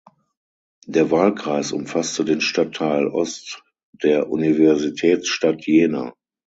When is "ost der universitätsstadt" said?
3.05-5.63